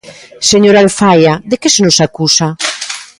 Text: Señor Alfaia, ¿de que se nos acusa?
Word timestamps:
Señor 0.51 0.75
Alfaia, 0.77 1.33
¿de 1.49 1.55
que 1.61 1.73
se 1.73 1.81
nos 1.85 1.97
acusa? 2.05 2.47